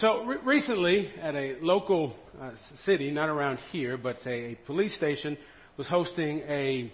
So 0.00 0.24
re- 0.24 0.36
recently, 0.44 1.10
at 1.20 1.34
a 1.34 1.56
local 1.60 2.14
uh, 2.40 2.52
city, 2.86 3.10
not 3.10 3.28
around 3.28 3.58
here, 3.72 3.98
but 3.98 4.18
a, 4.26 4.52
a 4.52 4.54
police 4.64 4.94
station 4.94 5.36
was 5.76 5.88
hosting 5.88 6.38
a 6.48 6.92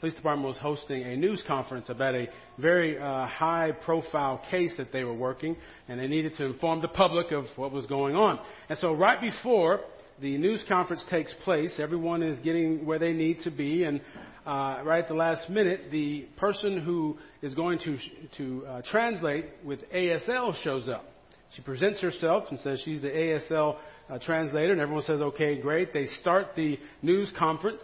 police 0.00 0.14
department 0.14 0.48
was 0.48 0.56
hosting 0.56 1.02
a 1.02 1.16
news 1.16 1.42
conference 1.46 1.90
about 1.90 2.14
a 2.14 2.28
very 2.58 2.98
uh, 2.98 3.26
high-profile 3.26 4.40
case 4.50 4.72
that 4.78 4.90
they 4.90 5.04
were 5.04 5.14
working, 5.14 5.54
and 5.88 6.00
they 6.00 6.06
needed 6.06 6.34
to 6.36 6.46
inform 6.46 6.80
the 6.80 6.88
public 6.88 7.30
of 7.30 7.44
what 7.56 7.72
was 7.72 7.84
going 7.86 8.16
on. 8.16 8.38
And 8.70 8.78
so, 8.78 8.94
right 8.94 9.20
before 9.20 9.80
the 10.22 10.38
news 10.38 10.64
conference 10.66 11.02
takes 11.10 11.32
place, 11.44 11.72
everyone 11.78 12.22
is 12.22 12.40
getting 12.40 12.86
where 12.86 12.98
they 12.98 13.12
need 13.12 13.42
to 13.42 13.50
be, 13.50 13.84
and 13.84 14.00
uh, 14.46 14.80
right 14.82 15.02
at 15.02 15.08
the 15.08 15.14
last 15.14 15.50
minute, 15.50 15.90
the 15.90 16.26
person 16.38 16.80
who 16.80 17.18
is 17.42 17.54
going 17.54 17.80
to 17.80 17.98
to 18.38 18.66
uh, 18.66 18.82
translate 18.90 19.44
with 19.62 19.80
ASL 19.92 20.54
shows 20.62 20.88
up. 20.88 21.13
She 21.54 21.62
presents 21.62 22.00
herself 22.00 22.44
and 22.50 22.58
says 22.60 22.80
she's 22.84 23.00
the 23.00 23.08
ASL 23.08 23.76
uh, 24.10 24.18
translator, 24.18 24.72
and 24.72 24.80
everyone 24.80 25.04
says, 25.04 25.20
okay, 25.20 25.60
great. 25.60 25.92
They 25.92 26.06
start 26.20 26.48
the 26.56 26.78
news 27.02 27.32
conference. 27.38 27.82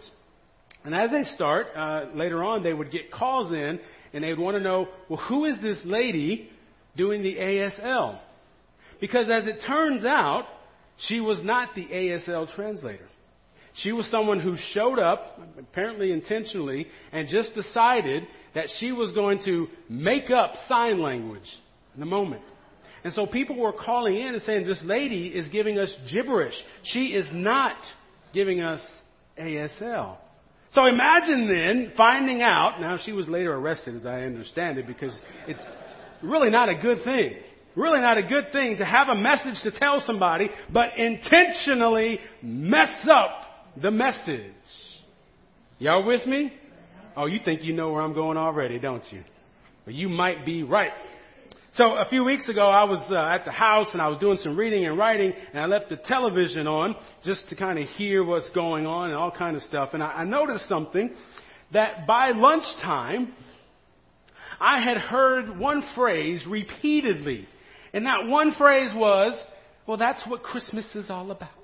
And 0.83 0.93
as 0.93 1.11
they 1.11 1.23
start, 1.35 1.67
uh, 1.75 2.05
later 2.13 2.43
on, 2.43 2.63
they 2.63 2.73
would 2.73 2.91
get 2.91 3.11
calls 3.11 3.51
in, 3.51 3.79
and 4.13 4.23
they 4.23 4.29
would 4.29 4.39
want 4.39 4.57
to 4.57 4.63
know, 4.63 4.87
well, 5.07 5.21
who 5.29 5.45
is 5.45 5.61
this 5.61 5.77
lady 5.85 6.49
doing 6.97 7.23
the 7.23 7.35
ASL? 7.35 8.19
Because 8.99 9.29
as 9.29 9.47
it 9.47 9.59
turns 9.65 10.05
out, 10.05 10.45
she 11.07 11.19
was 11.19 11.39
not 11.43 11.73
the 11.75 11.85
ASL 11.85 12.53
translator. 12.53 13.07
She 13.75 13.93
was 13.93 14.05
someone 14.07 14.41
who 14.41 14.57
showed 14.73 14.99
up, 14.99 15.39
apparently 15.57 16.11
intentionally, 16.11 16.87
and 17.11 17.29
just 17.29 17.55
decided 17.55 18.23
that 18.53 18.65
she 18.79 18.91
was 18.91 19.13
going 19.13 19.39
to 19.45 19.67
make 19.87 20.29
up 20.29 20.53
sign 20.67 21.01
language 21.01 21.49
in 21.93 22.01
the 22.01 22.05
moment. 22.05 22.41
And 23.03 23.13
so 23.13 23.25
people 23.25 23.57
were 23.57 23.73
calling 23.73 24.15
in 24.15 24.33
and 24.35 24.41
saying, 24.43 24.65
This 24.65 24.81
lady 24.83 25.27
is 25.27 25.49
giving 25.49 25.77
us 25.79 25.93
gibberish. 26.11 26.53
She 26.83 27.07
is 27.07 27.27
not 27.33 27.75
giving 28.33 28.61
us 28.61 28.81
ASL. 29.39 30.17
So 30.73 30.85
imagine 30.85 31.47
then 31.47 31.93
finding 31.97 32.41
out, 32.41 32.79
now 32.79 32.97
she 33.03 33.11
was 33.11 33.27
later 33.27 33.53
arrested 33.53 33.95
as 33.95 34.05
I 34.05 34.21
understand 34.21 34.77
it, 34.77 34.87
because 34.87 35.13
it's 35.47 35.63
really 36.21 36.49
not 36.49 36.69
a 36.69 36.75
good 36.75 37.03
thing. 37.03 37.33
Really 37.75 38.01
not 38.01 38.17
a 38.17 38.23
good 38.23 38.51
thing 38.51 38.77
to 38.77 38.85
have 38.85 39.07
a 39.07 39.15
message 39.15 39.61
to 39.63 39.77
tell 39.77 40.03
somebody, 40.05 40.49
but 40.71 40.89
intentionally 40.97 42.19
mess 42.41 43.07
up 43.09 43.31
the 43.81 43.91
message. 43.91 44.53
Y'all 45.79 46.05
with 46.05 46.25
me? 46.25 46.53
Oh, 47.15 47.25
you 47.25 47.39
think 47.43 47.63
you 47.63 47.73
know 47.73 47.91
where 47.91 48.01
I'm 48.01 48.13
going 48.13 48.37
already, 48.37 48.77
don't 48.79 49.03
you? 49.11 49.23
But 49.85 49.93
you 49.93 50.09
might 50.09 50.45
be 50.45 50.63
right. 50.63 50.91
So 51.75 51.95
a 51.95 52.05
few 52.09 52.25
weeks 52.25 52.49
ago, 52.49 52.67
I 52.67 52.83
was 52.83 52.99
uh, 53.09 53.15
at 53.15 53.45
the 53.45 53.51
house 53.51 53.87
and 53.93 54.01
I 54.01 54.09
was 54.09 54.19
doing 54.19 54.37
some 54.43 54.57
reading 54.57 54.85
and 54.85 54.97
writing, 54.97 55.31
and 55.53 55.61
I 55.61 55.67
left 55.67 55.87
the 55.87 55.95
television 55.95 56.67
on 56.67 56.97
just 57.23 57.47
to 57.47 57.55
kind 57.55 57.79
of 57.79 57.87
hear 57.87 58.25
what's 58.25 58.49
going 58.49 58.85
on 58.85 59.07
and 59.07 59.17
all 59.17 59.31
kind 59.31 59.55
of 59.55 59.61
stuff. 59.61 59.91
And 59.93 60.03
I, 60.03 60.07
I 60.07 60.23
noticed 60.25 60.67
something 60.67 61.15
that 61.71 62.05
by 62.05 62.31
lunchtime, 62.31 63.33
I 64.59 64.81
had 64.81 64.97
heard 64.97 65.57
one 65.57 65.81
phrase 65.95 66.43
repeatedly, 66.45 67.47
and 67.93 68.05
that 68.05 68.27
one 68.27 68.53
phrase 68.57 68.91
was, 68.93 69.41
"Well, 69.87 69.95
that's 69.95 70.27
what 70.27 70.43
Christmas 70.43 70.93
is 70.93 71.09
all 71.09 71.31
about." 71.31 71.60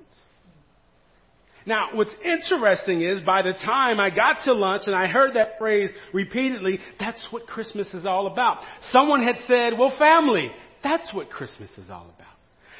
Now, 1.68 1.90
what's 1.94 2.16
interesting 2.24 3.02
is 3.02 3.22
by 3.22 3.42
the 3.42 3.52
time 3.52 4.00
I 4.00 4.10
got 4.10 4.38
to 4.46 4.54
lunch 4.54 4.84
and 4.88 4.96
I 4.96 5.08
heard 5.08 5.36
that 5.36 5.58
phrase 5.60 5.90
repeatedly, 6.14 6.80
that's 6.98 7.28
what 7.30 7.46
Christmas 7.46 7.94
is 7.94 8.06
all 8.06 8.28
about. 8.28 8.60
Someone 8.92 9.22
had 9.22 9.36
said, 9.48 9.74
well, 9.78 9.94
family, 10.00 10.50
that's 10.82 11.14
what 11.14 11.30
Christmas 11.30 11.70
is 11.78 11.90
all 11.90 12.08
about. 12.16 12.32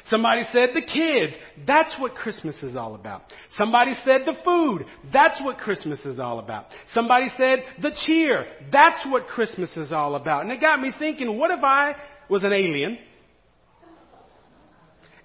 Somebody 0.06 0.44
said 0.52 0.70
the 0.72 0.80
kids, 0.80 1.34
that's 1.66 1.94
what 1.98 2.14
Christmas 2.14 2.56
is 2.62 2.76
all 2.76 2.94
about. 2.94 3.24
Somebody 3.58 3.92
said 4.06 4.22
the 4.24 4.32
food, 4.42 4.86
that's 5.12 5.38
what 5.42 5.58
Christmas 5.58 6.00
is 6.06 6.18
all 6.18 6.38
about. 6.38 6.68
Somebody 6.94 7.26
said 7.36 7.58
the 7.82 7.94
cheer, 8.06 8.46
that's 8.72 9.04
what 9.04 9.26
Christmas 9.26 9.76
is 9.76 9.92
all 9.92 10.14
about. 10.14 10.44
And 10.44 10.50
it 10.50 10.62
got 10.62 10.80
me 10.80 10.92
thinking, 10.98 11.36
what 11.36 11.50
if 11.50 11.62
I 11.62 11.94
was 12.30 12.42
an 12.42 12.54
alien 12.54 12.96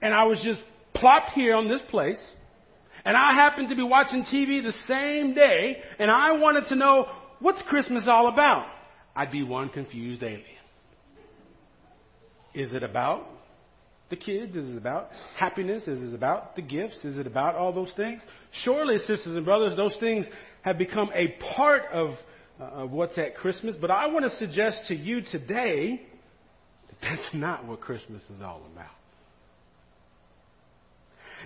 and 0.01 0.13
I 0.13 0.25
was 0.25 0.41
just 0.43 0.59
plopped 0.93 1.29
here 1.29 1.55
on 1.55 1.69
this 1.69 1.81
place 1.89 2.19
and 3.05 3.17
I 3.17 3.33
happened 3.33 3.69
to 3.69 3.75
be 3.75 3.83
watching 3.83 4.23
TV 4.23 4.63
the 4.63 4.73
same 4.87 5.33
day, 5.33 5.77
and 5.99 6.09
I 6.09 6.33
wanted 6.33 6.67
to 6.67 6.75
know 6.75 7.07
what's 7.39 7.61
Christmas 7.63 8.05
all 8.07 8.27
about. 8.27 8.65
I'd 9.15 9.31
be 9.31 9.43
one 9.43 9.69
confused 9.69 10.23
alien. 10.23 10.43
Is 12.53 12.73
it 12.73 12.83
about 12.83 13.27
the 14.09 14.15
kids? 14.15 14.55
Is 14.55 14.69
it 14.69 14.77
about 14.77 15.09
happiness? 15.37 15.87
Is 15.87 16.01
it 16.01 16.15
about 16.15 16.55
the 16.55 16.61
gifts? 16.61 16.97
Is 17.03 17.17
it 17.17 17.27
about 17.27 17.55
all 17.55 17.73
those 17.73 17.91
things? 17.97 18.21
Surely, 18.63 18.97
sisters 18.99 19.35
and 19.35 19.43
brothers, 19.43 19.75
those 19.75 19.95
things 19.99 20.25
have 20.61 20.77
become 20.77 21.09
a 21.13 21.29
part 21.55 21.83
of, 21.91 22.11
uh, 22.59 22.63
of 22.63 22.91
what's 22.91 23.17
at 23.17 23.35
Christmas. 23.35 23.75
But 23.79 23.91
I 23.91 24.07
want 24.07 24.31
to 24.31 24.37
suggest 24.37 24.83
to 24.87 24.95
you 24.95 25.21
today 25.21 26.01
that 26.89 26.97
that's 27.01 27.33
not 27.33 27.65
what 27.65 27.81
Christmas 27.81 28.21
is 28.33 28.41
all 28.41 28.61
about. 28.71 28.91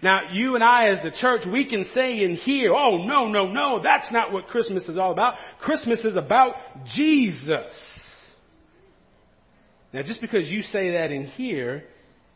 Now, 0.03 0.31
you 0.31 0.55
and 0.55 0.63
I 0.63 0.89
as 0.89 1.03
the 1.03 1.11
church, 1.11 1.41
we 1.51 1.67
can 1.67 1.85
say 1.93 2.23
in 2.23 2.35
here, 2.35 2.73
oh, 2.73 3.05
no, 3.05 3.27
no, 3.27 3.47
no, 3.47 3.81
that's 3.81 4.11
not 4.11 4.31
what 4.31 4.47
Christmas 4.47 4.83
is 4.83 4.97
all 4.97 5.11
about. 5.11 5.35
Christmas 5.61 6.03
is 6.03 6.15
about 6.15 6.55
Jesus. 6.95 7.73
Now, 9.93 10.03
just 10.03 10.21
because 10.21 10.47
you 10.47 10.61
say 10.61 10.91
that 10.91 11.11
in 11.11 11.25
here, 11.25 11.83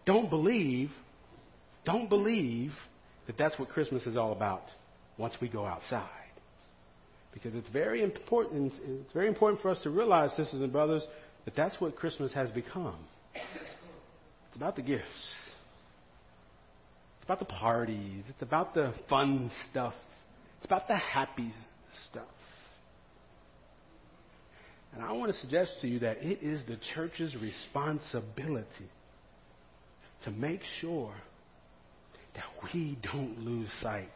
don't 0.05 0.29
believe, 0.29 0.89
don't 1.85 2.09
believe 2.09 2.71
that 3.27 3.37
that's 3.37 3.57
what 3.59 3.69
Christmas 3.69 4.05
is 4.07 4.17
all 4.17 4.31
about 4.31 4.63
once 5.17 5.35
we 5.41 5.47
go 5.47 5.65
outside. 5.65 6.07
Because 7.33 7.55
it's 7.55 7.69
very 7.69 8.03
important, 8.03 8.73
it's 8.83 9.13
very 9.13 9.27
important 9.27 9.61
for 9.61 9.69
us 9.69 9.81
to 9.83 9.89
realize, 9.89 10.31
sisters 10.31 10.61
and 10.61 10.71
brothers, 10.71 11.03
that 11.45 11.55
that's 11.55 11.79
what 11.79 11.95
Christmas 11.95 12.33
has 12.33 12.49
become. 12.51 12.97
It's 13.33 14.55
about 14.55 14.75
the 14.75 14.81
gifts. 14.81 15.35
It's 17.21 17.25
about 17.25 17.39
the 17.39 17.45
parties. 17.45 18.23
It's 18.27 18.41
about 18.41 18.73
the 18.73 18.95
fun 19.07 19.51
stuff. 19.69 19.93
It's 20.57 20.65
about 20.65 20.87
the 20.87 20.95
happy 20.95 21.53
stuff. 22.09 22.23
And 24.93 25.03
I 25.03 25.11
want 25.11 25.31
to 25.31 25.39
suggest 25.39 25.75
to 25.81 25.87
you 25.87 25.99
that 25.99 26.17
it 26.23 26.39
is 26.41 26.61
the 26.67 26.77
church's 26.95 27.35
responsibility 27.35 28.89
to 30.25 30.31
make 30.31 30.61
sure 30.79 31.13
that 32.33 32.43
we 32.73 32.97
don't 33.03 33.39
lose 33.39 33.69
sight 33.83 34.09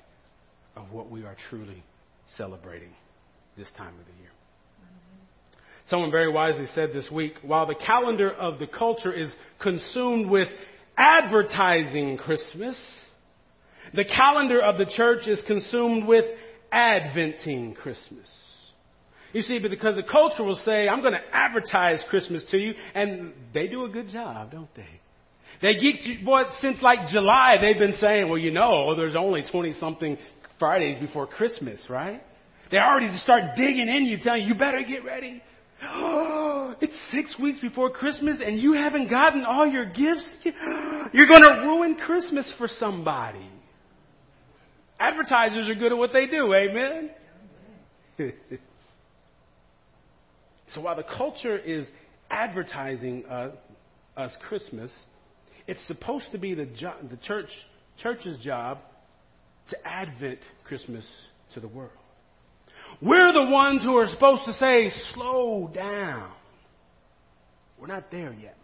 of 0.75 0.91
what 0.91 1.11
we 1.11 1.23
are 1.23 1.37
truly 1.49 1.83
celebrating 2.37 2.91
this 3.55 3.67
time 3.77 3.93
of 3.99 4.05
the 4.05 4.21
year. 4.21 4.31
Someone 5.89 6.09
very 6.09 6.31
wisely 6.31 6.65
said 6.73 6.89
this 6.91 7.09
week 7.11 7.33
while 7.43 7.67
the 7.67 7.75
calendar 7.75 8.31
of 8.31 8.57
the 8.57 8.65
culture 8.65 9.13
is 9.13 9.31
consumed 9.61 10.27
with 10.27 10.47
advertising 10.97 12.17
Christmas. 12.17 12.75
The 13.93 14.05
calendar 14.05 14.61
of 14.61 14.77
the 14.77 14.85
church 14.85 15.27
is 15.27 15.41
consumed 15.47 16.05
with 16.07 16.25
adventing 16.71 17.73
Christmas. 17.73 18.27
You 19.33 19.41
see, 19.41 19.59
because 19.59 19.95
the 19.95 20.03
culture 20.03 20.43
will 20.43 20.59
say, 20.65 20.87
I'm 20.87 21.01
going 21.01 21.13
to 21.13 21.19
advertise 21.33 22.01
Christmas 22.09 22.45
to 22.51 22.57
you, 22.57 22.73
and 22.93 23.33
they 23.53 23.67
do 23.67 23.83
a 23.83 23.89
good 23.89 24.09
job, 24.09 24.51
don't 24.51 24.73
they? 24.75 24.87
They 25.61 25.73
get 25.73 26.03
you, 26.03 26.23
boy, 26.23 26.43
since 26.61 26.81
like 26.81 27.09
July, 27.09 27.57
they've 27.59 27.77
been 27.77 27.97
saying, 27.99 28.29
well, 28.29 28.37
you 28.37 28.51
know, 28.51 28.95
there's 28.95 29.15
only 29.15 29.43
20 29.49 29.73
something 29.79 30.17
Fridays 30.57 30.99
before 30.99 31.27
Christmas, 31.27 31.81
right? 31.89 32.21
They 32.71 32.77
already 32.77 33.15
start 33.17 33.55
digging 33.55 33.89
in 33.89 34.05
you, 34.05 34.17
telling 34.23 34.43
you, 34.43 34.49
you 34.49 34.55
better 34.55 34.81
get 34.87 35.03
ready. 35.03 35.41
Oh, 35.87 36.44
It's 36.81 36.93
six 37.11 37.37
weeks 37.39 37.59
before 37.59 37.89
Christmas 37.89 38.37
and 38.45 38.59
you 38.59 38.73
haven't 38.73 39.09
gotten 39.09 39.45
all 39.45 39.67
your 39.67 39.85
gifts. 39.85 40.25
You're 41.13 41.27
going 41.27 41.43
to 41.43 41.61
ruin 41.63 41.95
Christmas 41.95 42.51
for 42.57 42.67
somebody. 42.67 43.49
Advertisers 44.99 45.67
are 45.69 45.75
good 45.75 45.91
at 45.91 45.97
what 45.97 46.13
they 46.13 46.25
do, 46.25 46.53
amen? 46.53 47.09
so 50.73 50.81
while 50.81 50.95
the 50.95 51.03
culture 51.03 51.57
is 51.57 51.85
advertising 52.29 53.25
uh, 53.25 53.51
us 54.15 54.31
Christmas, 54.47 54.91
it's 55.67 55.85
supposed 55.87 56.27
to 56.31 56.37
be 56.37 56.53
the, 56.53 56.65
jo- 56.65 56.95
the 57.09 57.17
church, 57.17 57.49
church's 58.01 58.37
job 58.39 58.79
to 59.69 59.87
advent 59.87 60.39
Christmas 60.63 61.05
to 61.53 61.59
the 61.59 61.67
world. 61.67 61.91
We're 63.01 63.33
the 63.33 63.49
ones 63.49 63.81
who 63.83 63.97
are 63.97 64.07
supposed 64.07 64.45
to 64.45 64.53
say, 64.53 64.91
slow 65.13 65.69
down. 65.73 66.31
We're 67.79 67.87
not 67.87 68.11
there 68.11 68.33
yet. 68.33 68.57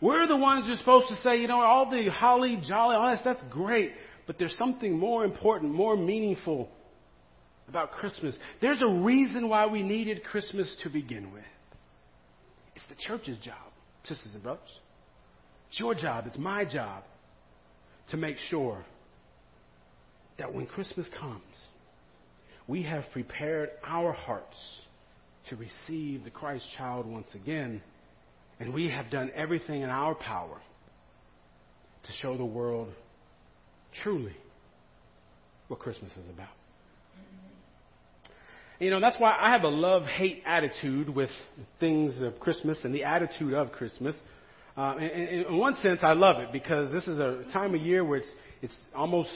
We're 0.00 0.26
the 0.26 0.36
ones 0.36 0.66
who 0.66 0.72
are 0.72 0.76
supposed 0.76 1.08
to 1.08 1.16
say, 1.16 1.38
you 1.40 1.48
know, 1.48 1.60
all 1.60 1.90
the 1.90 2.08
holly, 2.10 2.60
jolly, 2.66 2.96
all 2.96 3.10
that, 3.10 3.22
that's 3.24 3.42
great. 3.50 3.92
But 4.26 4.38
there's 4.38 4.56
something 4.58 4.98
more 4.98 5.24
important, 5.24 5.72
more 5.72 5.96
meaningful 5.96 6.68
about 7.68 7.92
Christmas. 7.92 8.36
There's 8.60 8.82
a 8.82 8.88
reason 8.88 9.48
why 9.48 9.66
we 9.66 9.82
needed 9.82 10.24
Christmas 10.24 10.74
to 10.82 10.90
begin 10.90 11.32
with. 11.32 11.44
It's 12.74 12.84
the 12.88 12.96
church's 13.06 13.38
job, 13.38 13.72
sisters 14.04 14.34
and 14.34 14.42
brothers. 14.42 14.68
It's 15.70 15.80
your 15.80 15.94
job, 15.94 16.26
it's 16.26 16.38
my 16.38 16.64
job 16.64 17.04
to 18.10 18.16
make 18.16 18.36
sure 18.50 18.84
that 20.38 20.52
when 20.52 20.66
Christmas 20.66 21.08
comes, 21.18 21.42
we 22.66 22.82
have 22.82 23.04
prepared 23.12 23.70
our 23.84 24.12
hearts 24.12 24.56
to 25.50 25.56
receive 25.56 26.24
the 26.24 26.30
Christ 26.30 26.64
child 26.76 27.06
once 27.06 27.28
again, 27.34 27.82
and 28.60 28.72
we 28.72 28.90
have 28.90 29.10
done 29.10 29.30
everything 29.34 29.82
in 29.82 29.90
our 29.90 30.14
power 30.14 30.60
to 32.06 32.12
show 32.20 32.36
the 32.36 32.44
world 32.44 32.88
truly 34.02 34.36
what 35.68 35.80
Christmas 35.80 36.12
is 36.12 36.28
about. 36.30 36.48
You 38.80 38.90
know, 38.90 39.00
that's 39.00 39.18
why 39.18 39.36
I 39.38 39.50
have 39.50 39.62
a 39.62 39.68
love 39.68 40.02
hate 40.04 40.42
attitude 40.44 41.08
with 41.08 41.30
things 41.78 42.20
of 42.20 42.40
Christmas 42.40 42.78
and 42.82 42.94
the 42.94 43.04
attitude 43.04 43.54
of 43.54 43.72
Christmas. 43.72 44.16
Uh, 44.76 44.96
in, 44.98 45.56
one 45.56 45.76
sense, 45.76 46.00
I 46.02 46.12
love 46.14 46.40
it 46.40 46.52
because 46.52 46.92
this 46.92 47.06
is 47.06 47.18
a 47.18 47.44
time 47.52 47.74
of 47.74 47.80
year 47.80 48.04
where 48.04 48.18
it's, 48.18 48.28
it's 48.62 48.76
almost 48.94 49.30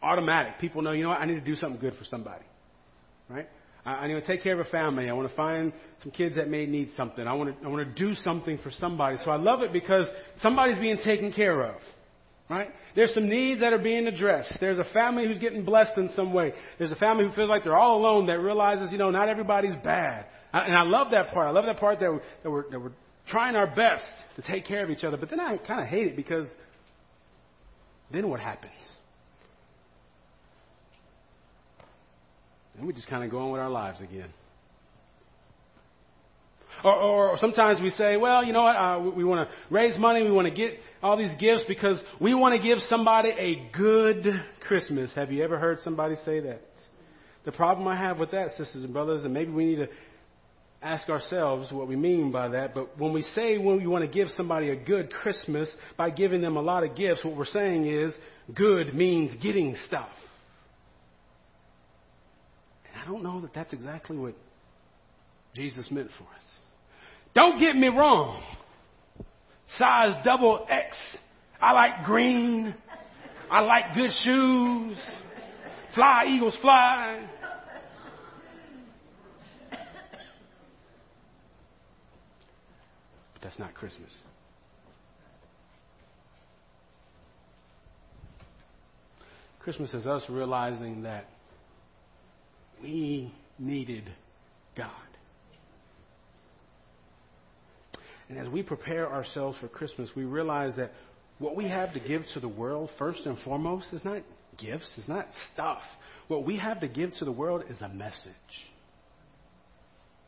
automatic. 0.00 0.60
People 0.60 0.82
know, 0.82 0.92
you 0.92 1.02
know 1.02 1.08
what, 1.08 1.20
I 1.20 1.26
need 1.26 1.34
to 1.34 1.40
do 1.40 1.56
something 1.56 1.80
good 1.80 1.94
for 1.98 2.04
somebody. 2.04 2.44
Right? 3.28 3.48
I, 3.84 3.90
I 3.90 4.08
need 4.08 4.14
to 4.14 4.26
take 4.26 4.42
care 4.42 4.58
of 4.58 4.66
a 4.66 4.70
family. 4.70 5.08
I 5.08 5.12
want 5.12 5.28
to 5.28 5.36
find 5.36 5.72
some 6.02 6.12
kids 6.12 6.36
that 6.36 6.48
may 6.48 6.66
need 6.66 6.90
something. 6.96 7.26
I 7.26 7.32
want 7.34 7.58
to, 7.58 7.66
I 7.66 7.68
want 7.68 7.86
to 7.86 8.04
do 8.04 8.14
something 8.22 8.58
for 8.58 8.70
somebody. 8.70 9.18
So 9.24 9.30
I 9.30 9.36
love 9.36 9.62
it 9.62 9.72
because 9.72 10.06
somebody's 10.42 10.78
being 10.78 10.98
taken 11.04 11.32
care 11.32 11.62
of. 11.62 11.76
Right? 12.50 12.68
There's 12.94 13.12
some 13.14 13.28
needs 13.28 13.60
that 13.62 13.72
are 13.72 13.78
being 13.78 14.06
addressed. 14.06 14.58
There's 14.60 14.78
a 14.78 14.84
family 14.92 15.26
who's 15.26 15.38
getting 15.38 15.64
blessed 15.64 15.96
in 15.96 16.10
some 16.14 16.34
way. 16.34 16.52
There's 16.78 16.92
a 16.92 16.96
family 16.96 17.24
who 17.24 17.32
feels 17.32 17.48
like 17.48 17.64
they're 17.64 17.76
all 17.76 17.98
alone 17.98 18.26
that 18.26 18.38
realizes, 18.38 18.92
you 18.92 18.98
know, 18.98 19.10
not 19.10 19.30
everybody's 19.30 19.76
bad. 19.82 20.26
And 20.52 20.76
I 20.76 20.82
love 20.82 21.10
that 21.12 21.32
part. 21.32 21.48
I 21.48 21.50
love 21.52 21.64
that 21.66 21.78
part 21.78 22.00
that 22.00 22.12
we're, 22.12 22.20
that 22.42 22.50
we're, 22.50 22.70
that 22.70 22.80
we're 22.80 22.92
trying 23.28 23.56
our 23.56 23.66
best 23.66 24.04
to 24.36 24.42
take 24.42 24.66
care 24.66 24.84
of 24.84 24.90
each 24.90 25.04
other. 25.04 25.16
But 25.16 25.30
then 25.30 25.40
I 25.40 25.56
kind 25.56 25.80
of 25.80 25.86
hate 25.86 26.06
it 26.06 26.16
because 26.16 26.46
then 28.12 28.28
what 28.28 28.40
happens? 28.40 28.72
Then 32.76 32.86
we 32.86 32.92
just 32.92 33.08
kind 33.08 33.24
of 33.24 33.30
go 33.30 33.38
on 33.38 33.52
with 33.52 33.60
our 33.60 33.70
lives 33.70 34.00
again. 34.00 34.28
Or, 36.82 36.94
or 36.94 37.38
sometimes 37.38 37.80
we 37.80 37.90
say, 37.90 38.16
well, 38.16 38.44
you 38.44 38.52
know 38.52 38.62
what, 38.62 38.76
uh, 38.76 39.00
we, 39.00 39.10
we 39.10 39.24
want 39.24 39.48
to 39.48 39.54
raise 39.72 39.96
money, 39.98 40.22
we 40.22 40.30
want 40.30 40.48
to 40.48 40.54
get 40.54 40.78
all 41.02 41.16
these 41.16 41.34
gifts 41.38 41.62
because 41.68 42.00
we 42.20 42.34
want 42.34 42.60
to 42.60 42.66
give 42.66 42.78
somebody 42.88 43.30
a 43.30 43.70
good 43.76 44.26
Christmas. 44.66 45.10
Have 45.14 45.30
you 45.30 45.44
ever 45.44 45.58
heard 45.58 45.80
somebody 45.80 46.16
say 46.24 46.40
that? 46.40 46.62
The 47.44 47.52
problem 47.52 47.86
I 47.86 47.96
have 47.96 48.18
with 48.18 48.32
that, 48.32 48.50
sisters 48.52 48.84
and 48.84 48.92
brothers, 48.92 49.24
and 49.24 49.32
maybe 49.32 49.52
we 49.52 49.66
need 49.66 49.76
to 49.76 49.88
ask 50.82 51.08
ourselves 51.08 51.72
what 51.72 51.88
we 51.88 51.96
mean 51.96 52.30
by 52.30 52.48
that. 52.48 52.74
But 52.74 52.98
when 52.98 53.12
we 53.12 53.22
say 53.22 53.56
when 53.56 53.78
we 53.78 53.86
want 53.86 54.04
to 54.04 54.10
give 54.10 54.28
somebody 54.36 54.68
a 54.68 54.76
good 54.76 55.10
Christmas 55.10 55.74
by 55.96 56.10
giving 56.10 56.42
them 56.42 56.56
a 56.56 56.62
lot 56.62 56.84
of 56.84 56.94
gifts, 56.94 57.24
what 57.24 57.36
we're 57.36 57.46
saying 57.46 57.86
is 57.86 58.14
good 58.54 58.94
means 58.94 59.30
getting 59.42 59.76
stuff. 59.86 60.10
I 63.04 63.06
don't 63.06 63.22
know 63.22 63.40
that 63.42 63.52
that's 63.52 63.72
exactly 63.74 64.16
what 64.16 64.34
Jesus 65.54 65.90
meant 65.90 66.08
for 66.16 66.24
us. 66.24 66.44
Don't 67.34 67.60
get 67.60 67.76
me 67.76 67.88
wrong. 67.88 68.42
Size 69.76 70.24
double 70.24 70.66
X. 70.70 70.96
I 71.60 71.72
like 71.72 72.04
green. 72.04 72.74
I 73.50 73.60
like 73.60 73.94
good 73.94 74.10
shoes. 74.22 74.98
Fly, 75.94 76.24
Eagles, 76.28 76.56
fly. 76.62 77.28
But 79.70 79.78
that's 83.42 83.58
not 83.58 83.74
Christmas. 83.74 84.10
Christmas 89.60 89.92
is 89.92 90.06
us 90.06 90.24
realizing 90.28 91.02
that 91.02 91.26
we 92.84 93.32
needed 93.58 94.10
God. 94.76 94.90
And 98.28 98.38
as 98.38 98.48
we 98.48 98.62
prepare 98.62 99.10
ourselves 99.10 99.58
for 99.58 99.68
Christmas, 99.68 100.10
we 100.14 100.24
realize 100.24 100.76
that 100.76 100.92
what 101.38 101.56
we 101.56 101.68
have 101.68 101.94
to 101.94 102.00
give 102.00 102.22
to 102.34 102.40
the 102.40 102.48
world, 102.48 102.90
first 102.98 103.20
and 103.26 103.38
foremost, 103.40 103.86
is 103.92 104.04
not 104.04 104.22
gifts, 104.58 104.90
is 104.98 105.08
not 105.08 105.26
stuff. 105.52 105.82
What 106.28 106.44
we 106.44 106.58
have 106.58 106.80
to 106.80 106.88
give 106.88 107.12
to 107.14 107.24
the 107.24 107.32
world 107.32 107.64
is 107.68 107.80
a 107.80 107.88
message. 107.88 108.32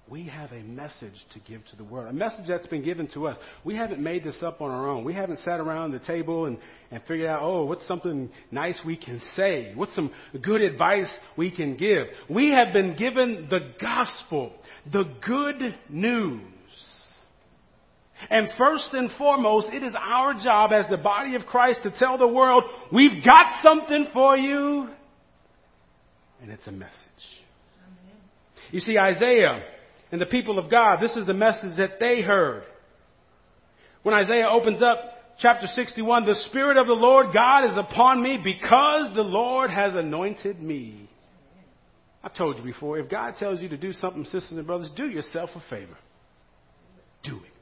We 0.08 0.28
have 0.28 0.52
a 0.52 0.62
message 0.62 1.14
to 1.32 1.40
give 1.40 1.66
to 1.70 1.76
the 1.76 1.82
world, 1.82 2.08
a 2.08 2.12
message 2.12 2.46
that's 2.46 2.66
been 2.68 2.84
given 2.84 3.08
to 3.14 3.26
us. 3.26 3.36
We 3.64 3.74
haven't 3.74 4.00
made 4.00 4.22
this 4.22 4.36
up 4.40 4.60
on 4.60 4.70
our 4.70 4.88
own. 4.88 5.02
We 5.02 5.14
haven't 5.14 5.40
sat 5.40 5.58
around 5.58 5.90
the 5.90 5.98
table 5.98 6.44
and, 6.44 6.58
and 6.92 7.02
figured 7.08 7.28
out, 7.28 7.40
oh, 7.42 7.64
what's 7.64 7.86
something 7.88 8.30
nice 8.52 8.80
we 8.86 8.96
can 8.96 9.20
say? 9.34 9.72
What's 9.74 9.96
some 9.96 10.12
good 10.40 10.62
advice 10.62 11.10
we 11.36 11.50
can 11.50 11.76
give? 11.76 12.06
We 12.30 12.50
have 12.50 12.72
been 12.72 12.96
given 12.96 13.48
the 13.50 13.72
gospel, 13.80 14.52
the 14.92 15.12
good 15.26 15.74
news. 15.88 16.40
And 18.30 18.48
first 18.56 18.90
and 18.92 19.10
foremost, 19.18 19.70
it 19.72 19.82
is 19.82 19.92
our 19.98 20.34
job 20.34 20.70
as 20.72 20.88
the 20.88 20.98
body 20.98 21.34
of 21.34 21.46
Christ 21.46 21.80
to 21.82 21.90
tell 21.90 22.16
the 22.16 22.28
world, 22.28 22.62
we've 22.92 23.24
got 23.24 23.60
something 23.60 24.06
for 24.12 24.36
you. 24.36 24.88
And 26.40 26.52
it's 26.52 26.66
a 26.68 26.72
message. 26.72 26.94
You 28.70 28.80
see, 28.80 28.98
Isaiah 28.98 29.62
and 30.12 30.20
the 30.20 30.26
people 30.26 30.58
of 30.58 30.70
God, 30.70 30.98
this 31.00 31.16
is 31.16 31.26
the 31.26 31.34
message 31.34 31.76
that 31.78 31.98
they 31.98 32.20
heard. 32.22 32.64
When 34.02 34.14
Isaiah 34.14 34.48
opens 34.48 34.80
up 34.82 34.98
chapter 35.38 35.66
61, 35.66 36.26
the 36.26 36.34
Spirit 36.48 36.76
of 36.76 36.86
the 36.86 36.92
Lord 36.92 37.34
God 37.34 37.70
is 37.70 37.76
upon 37.76 38.22
me 38.22 38.38
because 38.42 39.14
the 39.14 39.22
Lord 39.22 39.70
has 39.70 39.94
anointed 39.94 40.62
me. 40.62 41.08
I've 42.22 42.34
told 42.34 42.56
you 42.58 42.64
before, 42.64 42.98
if 42.98 43.08
God 43.08 43.34
tells 43.38 43.60
you 43.60 43.68
to 43.68 43.76
do 43.76 43.92
something, 43.92 44.24
sisters 44.24 44.52
and 44.52 44.66
brothers, 44.66 44.90
do 44.96 45.08
yourself 45.08 45.50
a 45.54 45.62
favor. 45.70 45.96
Do 47.22 47.36
it. 47.36 47.55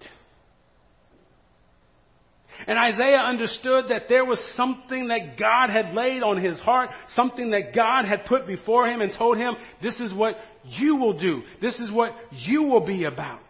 And 2.67 2.79
Isaiah 2.79 3.19
understood 3.19 3.87
that 3.89 4.09
there 4.09 4.25
was 4.25 4.39
something 4.57 5.09
that 5.09 5.39
God 5.39 5.71
had 5.71 5.95
laid 5.95 6.23
on 6.23 6.43
his 6.43 6.59
heart, 6.61 6.91
something 7.15 7.51
that 7.51 7.75
God 7.75 8.05
had 8.05 8.25
put 8.27 8.47
before 8.47 8.87
him 8.87 9.01
and 9.01 9.13
told 9.17 9.37
him, 9.37 9.55
this 9.83 9.99
is 10.01 10.13
what 10.13 10.37
you 10.65 10.97
will 10.97 11.19
do. 11.19 11.43
This 11.61 11.75
is 11.77 11.91
what 11.91 12.13
you 12.31 12.63
will 12.63 12.87
be 12.87 13.05
about. 13.05 13.41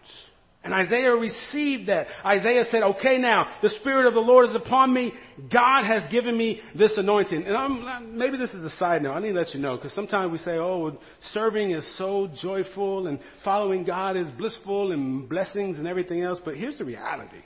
And 0.65 0.73
Isaiah 0.73 1.15
received 1.15 1.91
that. 1.91 2.07
Isaiah 2.25 2.65
said, 2.71 2.83
okay 2.83 3.19
now, 3.19 3.47
the 3.61 3.69
Spirit 3.81 4.07
of 4.07 4.15
the 4.15 4.21
Lord 4.21 4.49
is 4.49 4.55
upon 4.55 4.95
me. 4.95 5.13
God 5.53 5.85
has 5.85 6.11
given 6.11 6.39
me 6.39 6.63
this 6.75 6.97
anointing. 6.97 7.45
And 7.47 7.55
I'm, 7.55 8.17
maybe 8.17 8.39
this 8.39 8.49
is 8.51 8.63
a 8.63 8.75
side 8.79 9.03
note. 9.03 9.13
I 9.13 9.21
need 9.21 9.33
to 9.33 9.39
let 9.39 9.53
you 9.53 9.61
know, 9.61 9.77
because 9.77 9.93
sometimes 9.93 10.33
we 10.33 10.39
say, 10.39 10.53
oh, 10.53 10.99
serving 11.35 11.73
is 11.73 11.87
so 11.99 12.31
joyful 12.41 13.09
and 13.09 13.19
following 13.45 13.85
God 13.85 14.17
is 14.17 14.31
blissful 14.31 14.93
and 14.93 15.29
blessings 15.29 15.77
and 15.77 15.87
everything 15.87 16.23
else. 16.23 16.39
But 16.43 16.57
here's 16.57 16.79
the 16.79 16.85
reality. 16.87 17.43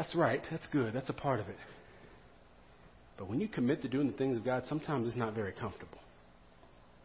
That's 0.00 0.14
right. 0.14 0.40
That's 0.50 0.66
good. 0.72 0.94
That's 0.94 1.10
a 1.10 1.12
part 1.12 1.40
of 1.40 1.48
it. 1.50 1.58
But 3.18 3.28
when 3.28 3.38
you 3.38 3.48
commit 3.48 3.82
to 3.82 3.88
doing 3.88 4.06
the 4.06 4.16
things 4.16 4.38
of 4.38 4.46
God, 4.46 4.62
sometimes 4.66 5.06
it's 5.06 5.14
not 5.14 5.34
very 5.34 5.52
comfortable. 5.52 5.98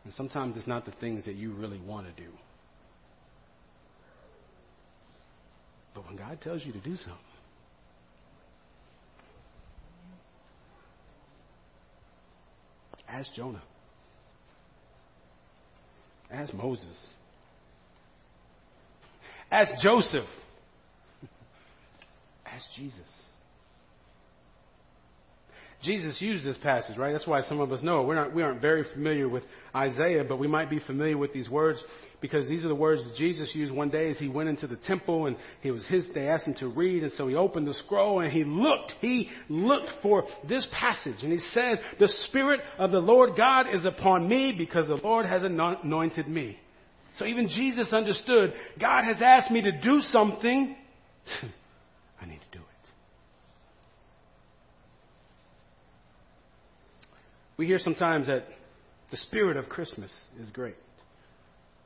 And 0.06 0.14
sometimes 0.14 0.56
it's 0.56 0.66
not 0.66 0.86
the 0.86 0.94
things 1.02 1.26
that 1.26 1.36
you 1.36 1.54
really 1.54 1.78
want 1.78 2.08
to 2.08 2.24
do. 2.24 2.30
But 5.94 6.06
when 6.08 6.16
God 6.16 6.40
tells 6.40 6.66
you 6.66 6.72
to 6.72 6.80
do 6.80 6.96
something, 6.96 7.18
ask 13.10 13.30
Jonah. 13.36 13.64
Ask 16.32 16.54
Moses. 16.54 16.96
Ask 19.52 19.84
Joseph. 19.84 20.30
Jesus. 22.76 23.02
Jesus 25.84 26.20
used 26.20 26.44
this 26.44 26.58
passage, 26.64 26.98
right? 26.98 27.12
That's 27.12 27.28
why 27.28 27.44
some 27.44 27.60
of 27.60 27.72
us 27.72 27.84
know 27.84 28.02
We're 28.02 28.16
not, 28.16 28.34
we 28.34 28.42
aren't 28.42 28.60
very 28.60 28.86
familiar 28.94 29.30
with 29.30 29.44
Isaiah, 29.76 30.24
but 30.28 30.38
we 30.38 30.48
might 30.48 30.70
be 30.70 30.80
familiar 30.80 31.18
with 31.18 31.32
these 31.32 31.48
words 31.48 31.80
because 32.22 32.48
these 32.48 32.66
are 32.66 32.70
the 32.70 32.76
words 32.76 33.04
that 33.04 33.16
Jesus 33.16 33.52
used 33.54 33.72
one 33.72 33.90
day 33.90 34.10
as 34.10 34.18
he 34.18 34.28
went 34.28 34.50
into 34.50 34.66
the 34.66 34.78
temple 34.78 35.28
and 35.28 35.36
he 35.62 35.70
was 35.70 35.86
his, 35.86 36.06
they 36.16 36.28
asked 36.28 36.46
him 36.46 36.56
to 36.56 36.70
read 36.70 37.04
and 37.04 37.12
so 37.12 37.28
he 37.28 37.36
opened 37.36 37.68
the 37.68 37.74
scroll 37.86 38.22
and 38.22 38.32
he 38.32 38.44
looked, 38.44 38.94
he 39.00 39.30
looked 39.48 39.90
for 40.02 40.24
this 40.50 40.68
passage 40.72 41.18
and 41.22 41.32
he 41.32 41.40
said, 41.54 41.80
the 42.00 42.10
Spirit 42.30 42.62
of 42.80 42.92
the 42.92 43.00
Lord 43.00 43.32
God 43.38 43.68
is 43.72 43.86
upon 43.86 44.28
me 44.28 44.56
because 44.58 44.88
the 44.88 44.96
Lord 44.96 45.28
has 45.28 45.44
anointed 45.44 46.28
me. 46.28 46.58
So 47.20 47.26
even 47.26 47.48
Jesus 47.48 47.94
understood, 47.94 48.54
God 48.82 49.04
has 49.04 49.18
asked 49.22 49.52
me 49.52 49.62
to 49.62 49.82
do 49.82 50.02
something. 50.12 50.76
I 52.22 52.26
need 52.26 52.40
to 52.40 52.58
do 52.58 52.64
it. 52.64 52.90
We 57.58 57.68
hear 57.68 57.80
sometimes 57.80 58.28
that 58.28 58.46
the 59.12 59.18
spirit 59.18 59.58
of 59.58 59.70
Christmas 59.70 60.12
is 60.40 60.50
great. 60.50 60.76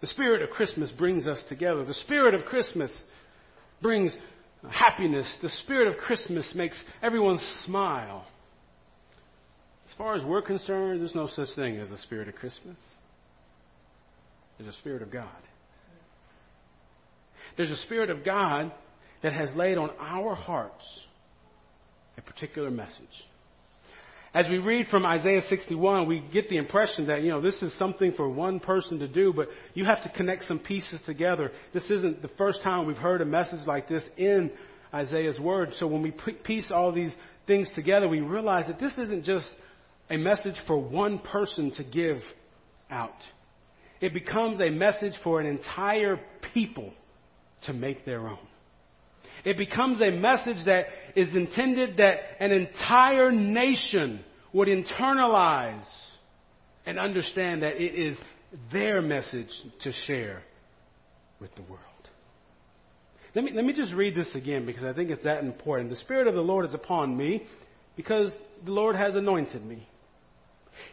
The 0.02 0.08
spirit 0.08 0.42
of 0.42 0.50
Christmas 0.50 0.92
brings 0.92 1.28
us 1.28 1.42
together. 1.50 1.84
The 1.84 1.94
spirit 1.94 2.34
of 2.34 2.46
Christmas 2.46 2.92
brings 3.82 4.16
happiness. 4.70 5.32
The 5.42 5.50
spirit 5.64 5.88
of 5.88 5.98
Christmas 5.98 6.52
makes 6.56 6.82
everyone 7.02 7.40
smile. 7.66 8.26
As 9.90 9.98
far 9.98 10.16
as 10.16 10.24
we're 10.24 10.42
concerned, 10.42 11.02
there's 11.02 11.16
no 11.16 11.28
such 11.28 11.50
thing 11.56 11.78
as 11.78 11.90
a 11.92 11.98
spirit 12.00 12.28
of 12.28 12.36
Christmas. 12.36 12.78
There's 14.58 14.74
a 14.74 14.78
spirit 14.78 15.02
of 15.02 15.12
God. 15.12 15.28
There's 17.58 17.72
a 17.72 17.78
spirit 17.78 18.10
of 18.10 18.24
God 18.24 18.72
that 19.24 19.34
has 19.34 19.50
laid 19.56 19.78
on 19.78 19.90
our 20.00 20.36
hearts 20.36 20.84
a 22.18 22.22
particular 22.22 22.70
message. 22.70 23.26
As 24.34 24.48
we 24.48 24.60
read 24.60 24.88
from 24.88 25.08
Isaiah 25.08 25.42
61, 25.50 26.08
we 26.08 26.24
get 26.32 26.50
the 26.50 26.58
impression 26.58 27.08
that, 27.08 27.24
you 27.24 27.30
know, 27.30 27.42
this 27.42 27.60
is 27.64 27.76
something 27.80 28.14
for 28.16 28.30
one 28.30 28.60
person 28.60 29.00
to 29.00 29.08
do, 29.08 29.34
but 29.34 29.48
you 29.74 29.86
have 29.86 30.04
to 30.04 30.10
connect 30.10 30.44
some 30.44 30.60
pieces 30.60 31.00
together. 31.08 31.52
This 31.74 31.86
isn't 31.90 32.22
the 32.22 32.30
first 32.38 32.62
time 32.62 32.86
we've 32.86 32.96
heard 32.96 33.22
a 33.22 33.26
message 33.26 33.66
like 33.66 33.90
this 33.90 34.04
in 34.18 34.52
Isaiah's 34.94 35.40
word. 35.40 35.70
So 35.80 35.88
when 35.88 36.04
we 36.04 36.14
piece 36.44 36.70
all 36.70 36.92
these 36.92 37.14
things 37.48 37.70
together, 37.74 38.08
we 38.08 38.22
realize 38.22 38.68
that 38.68 38.80
this 38.80 38.94
isn't 39.00 39.26
just 39.26 39.48
a 40.12 40.18
message 40.18 40.56
for 40.68 40.78
one 40.78 41.18
person 41.20 41.72
to 41.78 41.84
give 41.84 42.22
out. 42.92 43.18
It 44.02 44.14
becomes 44.14 44.62
a 44.62 44.70
message 44.70 45.14
for 45.24 45.40
an 45.40 45.48
entire 45.48 46.20
people 46.54 46.94
to 47.66 47.74
make 47.74 48.06
their 48.06 48.28
own. 48.28 48.38
It 49.46 49.58
becomes 49.58 50.02
a 50.02 50.12
message 50.12 50.66
that 50.66 50.86
is 51.16 51.36
intended 51.36 51.98
that 51.98 52.18
an 52.40 52.52
entire 52.52 53.32
nation 53.32 54.24
would 54.54 54.68
internalize 54.68 55.86
and 56.86 57.00
understand 57.00 57.64
that 57.64 57.82
it 57.82 57.96
is 57.96 58.18
their 58.72 59.02
message 59.02 59.50
to 59.82 59.92
share 60.08 60.42
with 61.40 61.54
the 61.56 61.62
world. 61.64 61.84
Let 63.36 63.46
me, 63.46 63.52
let 63.54 63.64
me 63.64 63.74
just 63.74 63.94
read 63.94 64.16
this 64.16 64.34
again 64.34 64.66
because 64.66 64.84
I 64.84 64.94
think 64.94 65.12
it's 65.12 65.24
that 65.24 65.44
important. 65.44 65.92
The 65.92 65.98
Spirit 65.98 66.28
of 66.28 66.34
the 66.34 66.42
Lord 66.42 66.66
is 66.66 66.74
upon 66.74 67.16
me 67.16 67.44
because 67.96 68.32
the 68.66 68.72
Lord 68.72 68.96
has 68.96 69.16
anointed 69.16 69.64
me. 69.64 69.88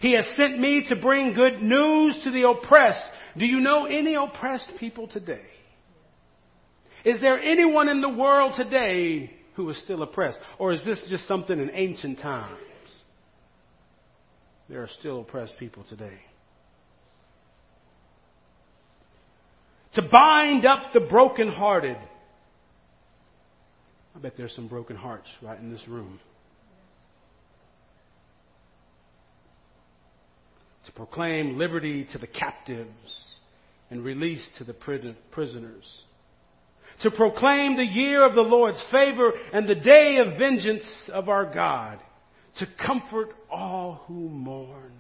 He 0.01 0.15
has 0.15 0.27
sent 0.37 0.59
me 0.59 0.85
to 0.89 0.97
bring 0.97 1.33
good 1.33 1.63
news 1.63 2.19
to 2.25 2.31
the 2.31 2.49
oppressed. 2.49 3.05
Do 3.39 3.47
you 3.47 3.61
know 3.61 3.87
any 3.87 4.15
oppressed 4.15 4.71
people 4.79 5.09
today? 5.09 5.45
Is 7.07 7.21
there 7.21 7.39
anyone 7.39 7.89
in 7.89 8.01
the 8.01 8.09
world 8.09 8.55
today 8.57 9.31
who 9.55 9.71
is 9.71 9.81
still 9.85 10.03
oppressed? 10.03 10.39
Or 10.59 10.73
is 10.73 10.85
this 10.85 11.01
just 11.09 11.29
something 11.29 11.57
in 11.57 11.71
ancient 11.73 12.19
times? 12.19 12.59
There 14.69 14.83
are 14.83 14.89
still 14.99 15.21
oppressed 15.21 15.57
people 15.57 15.85
today. 15.89 16.19
To 19.95 20.03
bind 20.03 20.67
up 20.67 20.93
the 20.93 20.99
brokenhearted. 20.99 21.97
I 24.17 24.19
bet 24.19 24.37
there's 24.37 24.57
some 24.57 24.67
broken 24.67 24.97
hearts 24.97 25.29
right 25.41 25.61
in 25.61 25.71
this 25.71 25.87
room. 25.87 26.19
To 30.87 30.93
proclaim 30.93 31.57
liberty 31.57 32.05
to 32.11 32.19
the 32.19 32.27
captives 32.27 32.89
and 33.91 34.03
release 34.05 34.45
to 34.59 34.65
the 34.65 34.75
prisoners 35.31 35.85
to 37.03 37.11
proclaim 37.11 37.77
the 37.77 37.85
year 37.85 38.25
of 38.25 38.35
the 38.35 38.43
Lord's 38.43 38.83
favor 38.91 39.33
and 39.53 39.69
the 39.69 39.75
day 39.75 40.17
of 40.17 40.39
vengeance 40.39 40.85
of 41.13 41.29
our 41.29 41.53
God, 41.53 41.99
to 42.59 42.67
comfort 42.85 43.31
all 43.51 44.05
who 44.07 44.15
mourn. 44.15 44.93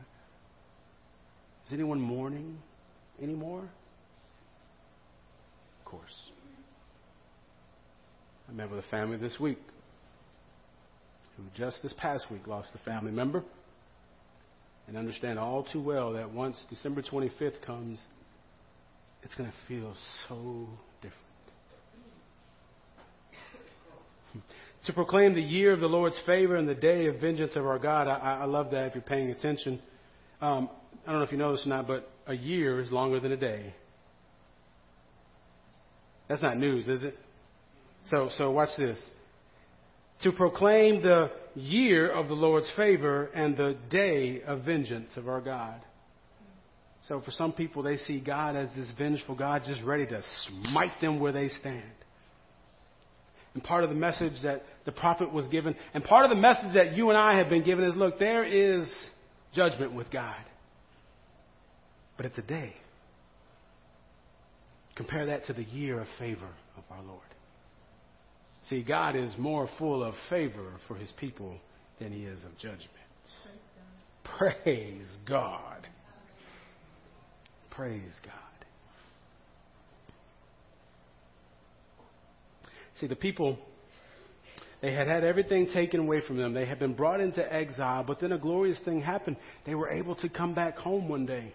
Is 1.67 1.73
anyone 1.73 2.00
mourning 2.00 2.59
anymore? 3.21 3.69
Of 5.81 5.85
course. 5.85 6.31
I 8.49 8.67
with 8.67 8.79
a 8.79 8.88
family 8.91 9.17
this 9.17 9.41
week 9.41 9.59
who 11.37 11.43
just 11.57 11.83
this 11.83 11.93
past 11.99 12.26
week 12.31 12.47
lost 12.47 12.69
a 12.75 12.79
family 12.79 13.11
member 13.11 13.43
and 14.87 14.97
understand 14.97 15.38
all 15.38 15.65
too 15.65 15.83
well 15.83 16.12
that 16.12 16.33
once 16.33 16.57
December 16.71 17.03
25th 17.03 17.61
comes, 17.65 17.99
it's 19.23 19.35
going 19.35 19.50
to 19.50 19.57
feel 19.67 19.95
so 20.29 20.69
different. 21.03 21.25
To 24.87 24.93
proclaim 24.93 25.35
the 25.35 25.43
year 25.43 25.73
of 25.73 25.81
the 25.81 25.88
Lord's 25.88 26.19
favor 26.26 26.57
and 26.57 26.69
the 26.69 26.75
day 26.75 27.07
of 27.07 27.21
vengeance 27.21 27.57
of 27.57 27.66
our 27.66 27.78
God. 27.78 28.07
I, 28.09 28.40
I 28.43 28.45
love 28.45 28.71
that 28.71 28.87
if 28.87 28.95
you're 28.95 29.02
paying 29.02 29.31
attention. 29.31 29.81
Um, 30.40 30.71
I 31.07 31.11
don't 31.11 31.21
know 31.21 31.26
if 31.26 31.33
you 31.33 31.38
know 31.38 31.52
this 31.52 31.66
or 31.66 31.71
not, 31.71 31.87
but 31.87 32.09
a 32.26 32.35
year 32.35 32.81
is 32.81 32.93
longer 32.93 33.19
than 33.19 33.33
a 33.33 33.37
day. 33.37 33.75
That's 36.28 36.43
not 36.43 36.57
news, 36.57 36.88
is 36.88 37.02
it? 37.02 37.14
So, 38.11 38.31
so 38.37 38.50
watch 38.50 38.71
this. 38.78 38.99
To 40.23 40.33
proclaim 40.33 41.02
the 41.02 41.31
year 41.55 42.11
of 42.11 42.28
the 42.28 42.35
Lord's 42.35 42.71
favor 42.76 43.26
and 43.26 43.57
the 43.57 43.76
day 43.90 44.43
of 44.43 44.62
vengeance 44.62 45.11
of 45.16 45.28
our 45.28 45.40
God. 45.40 45.81
So 47.09 47.21
for 47.21 47.31
some 47.31 47.52
people, 47.52 47.83
they 47.83 47.99
see 47.99 48.21
God 48.21 48.57
as 48.57 48.69
this 48.76 48.90
vengeful 48.99 49.37
God 49.37 49.62
just 49.64 49.83
ready 49.83 50.07
to 50.07 50.23
smite 50.69 51.00
them 51.00 51.21
where 51.21 51.33
they 51.33 51.49
stand 51.49 51.83
and 53.56 53.64
part 53.64 53.84
of 53.84 53.88
the 53.88 53.96
message 53.96 54.34
that 54.42 54.64
the 54.84 54.92
prophet 54.92 55.32
was 55.32 55.46
given, 55.46 55.75
and 55.94 56.04
part 56.04 56.26
of 56.26 56.30
the 56.30 56.36
message 56.36 56.75
that 56.75 56.92
you 56.94 57.08
and 57.08 57.16
I 57.16 57.38
have 57.38 57.48
been 57.48 57.64
given 57.64 57.86
is 57.86 57.96
look, 57.96 58.18
there 58.18 58.44
is 58.44 58.86
judgment 59.54 59.94
with 59.94 60.10
God. 60.10 60.36
But 62.18 62.26
it's 62.26 62.36
a 62.36 62.42
day. 62.42 62.75
Compare 64.94 65.25
that 65.26 65.46
to 65.46 65.54
the 65.54 65.64
year 65.64 66.02
of 66.02 66.06
favor 66.18 66.50
of 66.76 66.84
our 66.90 67.02
Lord. 67.02 67.20
See, 68.68 68.82
God 68.82 69.16
is 69.16 69.32
more 69.38 69.70
full 69.78 70.04
of 70.04 70.14
favor 70.28 70.72
for 70.86 70.96
his 70.96 71.10
people 71.18 71.56
than 71.98 72.12
he 72.12 72.25
is 72.25 72.38
of 72.44 72.58
judgment. 72.58 72.90
Praise 74.22 75.08
God. 75.26 75.88
Praise 77.70 78.20
God. 78.22 78.32
See, 83.00 83.07
the 83.07 83.17
people, 83.17 83.59
they 84.81 84.93
had 84.93 85.07
had 85.07 85.25
everything 85.25 85.69
taken 85.73 86.00
away 86.00 86.23
from 86.26 86.37
them. 86.38 86.55
They 86.55 86.67
had 86.67 86.79
been 86.79 86.95
brought 86.95 87.21
into 87.21 87.43
exile, 87.53 88.05
but 88.05 88.21
then 88.21 88.33
a 88.33 88.38
glorious 88.38 88.79
thing 88.85 89.00
happened. 89.00 89.37
They 89.65 89.75
were 89.75 89.91
able 89.91 90.15
to 90.17 90.29
come 90.29 90.55
back 90.55 90.79
home 90.79 91.09
one 91.09 91.26
day. 91.26 91.53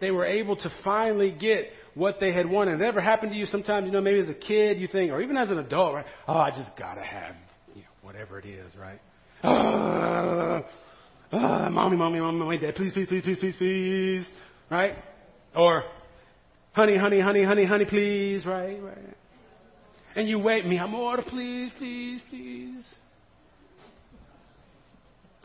They 0.00 0.10
were 0.10 0.24
able 0.24 0.56
to 0.56 0.70
finally 0.82 1.30
get 1.30 1.70
what 1.94 2.20
they 2.20 2.32
had 2.32 2.48
wanted. 2.48 2.80
It 2.80 2.84
ever 2.84 3.00
happened 3.00 3.32
to 3.32 3.38
you 3.38 3.46
sometimes, 3.46 3.86
you 3.86 3.92
know, 3.92 4.00
maybe 4.00 4.20
as 4.20 4.28
a 4.28 4.34
kid 4.34 4.78
you 4.78 4.88
think, 4.88 5.12
or 5.12 5.20
even 5.20 5.36
as 5.36 5.50
an 5.50 5.58
adult, 5.58 5.94
right? 5.94 6.06
Oh, 6.26 6.38
I 6.38 6.50
just 6.50 6.70
gotta 6.78 7.02
have, 7.02 7.34
you 7.74 7.82
know, 7.82 7.88
whatever 8.02 8.38
it 8.38 8.46
is, 8.46 8.72
right? 8.76 9.00
Uh, 9.42 10.62
mommy, 11.70 11.96
mommy, 11.96 12.20
mommy, 12.20 12.38
mommy, 12.38 12.58
dad, 12.58 12.74
please, 12.74 12.92
please, 12.92 13.06
please, 13.08 13.22
please, 13.22 13.36
please, 13.38 13.54
please, 13.56 14.26
right? 14.70 14.96
Or, 15.54 15.84
honey, 16.72 16.96
honey, 16.96 17.20
honey, 17.20 17.44
honey, 17.44 17.64
honey, 17.64 17.84
please, 17.84 18.46
right, 18.46 18.82
right. 18.82 19.16
And 20.20 20.28
you 20.28 20.38
wait 20.38 20.66
me, 20.66 20.78
I'm 20.78 20.94
order, 20.94 21.22
please, 21.22 21.70
please, 21.78 22.20
please. 22.28 22.84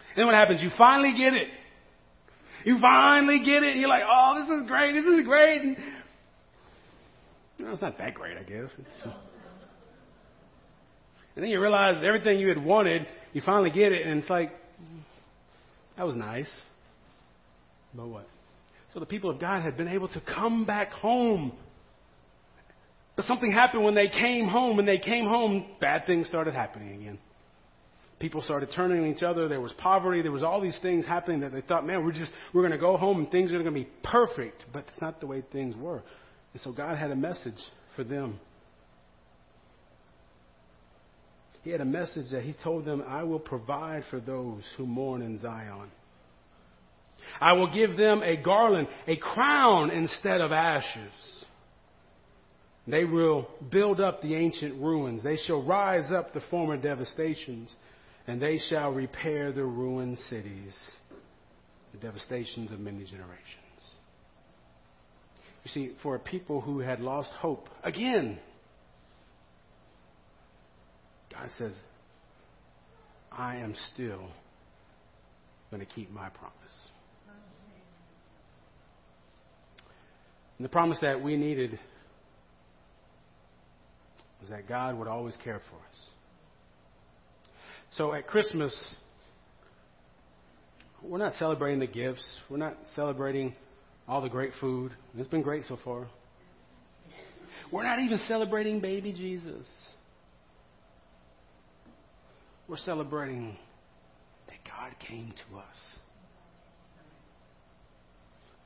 And 0.10 0.17
then 0.17 0.25
what 0.25 0.36
happens? 0.36 0.62
You 0.62 0.70
finally 0.77 1.13
get 1.17 1.34
it. 1.34 1.48
You 2.65 2.77
finally 2.82 3.39
get 3.39 3.63
it, 3.63 3.72
and 3.72 3.79
you're 3.79 3.88
like, 3.88 4.03
oh, 4.05 4.38
this 4.38 4.50
is 4.50 4.67
great, 4.67 4.91
this 4.91 5.05
is 5.05 5.24
great. 5.24 5.62
And, 5.62 5.77
no, 7.58 7.72
it's 7.72 7.82
not 7.82 7.98
that 8.00 8.15
great, 8.15 8.38
I 8.38 8.44
guess. 8.44 8.70
It's, 8.77 9.05
uh, 9.05 9.13
and 11.38 11.44
then 11.46 11.50
you 11.50 11.62
realize 11.62 12.03
everything 12.05 12.38
you 12.38 12.50
had 12.50 12.62
wanted, 12.62 13.08
you 13.32 13.41
finally 13.46 13.70
get 13.70 13.94
it, 13.94 14.05
and 14.05 14.20
it's 14.20 14.29
like, 14.29 14.51
that 15.96 16.05
was 16.05 16.17
nice. 16.17 16.51
But 17.94 18.08
what? 18.10 18.27
So 18.94 19.00
the 19.00 19.05
people 19.05 19.29
of 19.29 19.39
God 19.39 19.62
had 19.62 19.77
been 19.77 19.88
able 19.88 20.10
to 20.10 20.20
come 20.20 20.65
back 20.65 20.91
home 20.91 21.53
but 23.15 23.25
something 23.25 23.51
happened 23.51 23.84
when 23.84 23.95
they 23.95 24.07
came 24.07 24.48
home. 24.48 24.75
When 24.75 24.86
they 24.86 24.98
came 24.98 25.25
home, 25.25 25.65
bad 25.79 26.05
things 26.05 26.27
started 26.27 26.53
happening 26.53 27.01
again. 27.01 27.19
People 28.19 28.41
started 28.41 28.69
turning 28.75 29.01
on 29.01 29.07
each 29.07 29.24
other. 29.24 29.48
There 29.48 29.62
was 29.62 29.74
poverty. 29.74 30.22
There 30.22 30.31
was 30.31 30.43
all 30.43 30.62
these 30.62 30.77
things 30.81 31.05
happening 31.05 31.41
that 31.41 31.51
they 31.51 31.62
thought, 31.62 31.86
man, 31.86 32.03
we're 32.05 32.13
just, 32.13 32.31
we're 32.53 32.62
going 32.62 32.72
to 32.72 32.77
go 32.77 32.98
home 32.98 33.19
and 33.19 33.29
things 33.29 33.51
are 33.51 33.62
going 33.62 33.65
to 33.65 33.72
be 33.72 33.89
perfect. 34.03 34.63
But 34.72 34.86
that's 34.86 35.01
not 35.01 35.19
the 35.19 35.27
way 35.27 35.43
things 35.51 35.75
were. 35.75 36.01
And 36.53 36.62
so 36.62 36.72
God 36.72 36.98
had 36.98 37.12
a 37.12 37.15
message 37.15 37.60
for 37.95 38.03
them. 38.03 38.39
He 41.63 41.72
had 41.72 41.81
a 41.81 41.86
message 41.86 42.31
that 42.31 42.43
He 42.43 42.53
told 42.63 42.86
them, 42.86 43.03
I 43.07 43.24
will 43.24 43.39
provide 43.39 44.03
for 44.10 44.19
those 44.19 44.63
who 44.77 44.86
mourn 44.86 45.22
in 45.22 45.39
Zion. 45.39 45.89
I 47.41 47.53
will 47.53 47.74
give 47.74 47.98
them 47.98 48.22
a 48.24 48.38
garland, 48.38 48.88
a 49.07 49.17
crown 49.17 49.89
instead 49.89 50.41
of 50.41 50.51
ashes. 50.51 51.12
They 52.88 53.04
will 53.04 53.48
build 53.72 54.00
up 54.00 54.22
the 54.22 54.36
ancient 54.36 54.80
ruins. 54.82 55.24
They 55.24 55.38
shall 55.38 55.63
rise 55.63 56.12
up 56.12 56.34
the 56.34 56.42
former 56.51 56.77
devastations, 56.77 57.74
and 58.27 58.42
they 58.42 58.60
shall 58.70 58.92
repair 58.92 59.51
the 59.51 59.63
ruined 59.63 60.20
cities, 60.30 60.74
the 61.92 61.98
devastations 61.98 62.72
of 62.72 62.80
many 62.80 63.04
generations. 63.04 63.42
You 65.63 65.72
see, 65.72 65.92
for 66.04 66.15
a 66.15 66.20
people 66.20 66.62
who 66.62 66.80
had 66.80 67.00
lost 67.00 67.32
hope, 67.32 67.70
again, 67.84 68.39
God 71.32 71.50
says, 71.58 71.74
I 73.32 73.58
am 73.58 73.74
still 73.94 74.30
going 75.72 75.84
to 75.84 75.92
keep 75.92 76.12
my 76.12 76.30
promise. 76.30 76.54
And 80.58 80.63
the 80.63 80.70
promise 80.70 81.00
that 81.01 81.22
we 81.22 81.36
needed 81.36 81.80
was 84.42 84.50
that 84.50 84.68
God 84.68 84.98
would 84.98 85.08
always 85.08 85.36
care 85.44 85.62
for 85.70 85.75
us. 85.75 86.10
So 87.98 88.13
at 88.13 88.27
Christmas, 88.27 88.75
we're 91.01 91.20
not 91.20 91.34
celebrating 91.34 91.80
the 91.80 91.88
gifts. 91.88 92.25
We're 92.50 92.58
not 92.58 92.75
celebrating 92.96 93.56
all 94.08 94.22
the 94.22 94.30
great 94.30 94.51
food. 94.60 94.92
It's 95.18 95.30
been 95.30 95.42
great 95.42 95.65
so 95.65 95.77
far. 95.84 96.08
We're 97.72 97.84
not 97.84 98.00
even 98.00 98.20
celebrating 98.27 98.80
baby 98.80 99.12
Jesus. 99.12 99.65
We're 102.68 102.77
celebrating 102.77 103.58
that 104.48 104.58
God 104.65 104.94
came 105.08 105.34
to 105.50 105.58
us. 105.58 105.77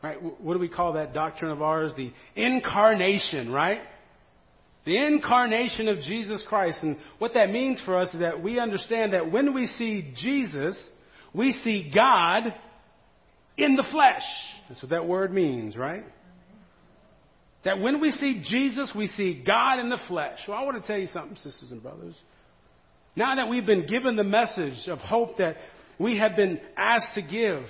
Right? 0.01 0.17
What 0.41 0.53
do 0.53 0.59
we 0.59 0.69
call 0.69 0.93
that 0.93 1.13
doctrine 1.13 1.51
of 1.51 1.61
ours? 1.61 1.91
The 1.97 2.11
incarnation, 2.35 3.51
right? 3.51 3.79
The 4.85 4.97
incarnation 4.97 5.87
of 5.87 5.99
Jesus 5.99 6.43
Christ. 6.47 6.79
And 6.83 6.97
what 7.19 7.33
that 7.33 7.51
means 7.51 7.81
for 7.85 7.97
us 7.97 8.13
is 8.13 8.21
that 8.21 8.41
we 8.41 8.59
understand 8.59 9.13
that 9.13 9.31
when 9.31 9.53
we 9.53 9.67
see 9.67 10.13
Jesus, 10.15 10.81
we 11.33 11.51
see 11.51 11.91
God 11.93 12.43
in 13.57 13.75
the 13.75 13.85
flesh. 13.91 14.23
That's 14.67 14.81
what 14.81 14.91
that 14.91 15.07
word 15.07 15.33
means, 15.33 15.75
right? 15.75 16.05
That 17.65 17.79
when 17.79 17.99
we 17.99 18.11
see 18.11 18.41
Jesus, 18.45 18.91
we 18.95 19.07
see 19.07 19.43
God 19.45 19.79
in 19.79 19.89
the 19.89 19.99
flesh. 20.07 20.39
Well, 20.47 20.57
I 20.57 20.63
want 20.63 20.81
to 20.81 20.87
tell 20.87 20.97
you 20.97 21.07
something, 21.07 21.35
sisters 21.37 21.71
and 21.71 21.83
brothers. 21.83 22.15
Now 23.15 23.35
that 23.35 23.49
we've 23.49 23.65
been 23.65 23.85
given 23.85 24.15
the 24.15 24.23
message 24.23 24.87
of 24.87 24.99
hope 24.99 25.37
that 25.37 25.57
we 25.99 26.17
have 26.19 26.37
been 26.37 26.59
asked 26.77 27.15
to 27.15 27.21
give, 27.21 27.63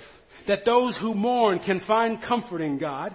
that 0.46 0.60
those 0.64 0.96
who 0.98 1.14
mourn 1.14 1.58
can 1.58 1.80
find 1.86 2.22
comfort 2.22 2.60
in 2.60 2.78
God, 2.78 3.14